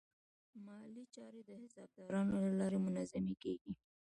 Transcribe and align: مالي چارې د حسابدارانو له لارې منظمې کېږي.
مالي 0.65 1.03
چارې 1.15 1.41
د 1.49 1.51
حسابدارانو 1.61 2.33
له 2.43 2.51
لارې 2.59 2.77
منظمې 2.85 3.35
کېږي. 3.43 3.73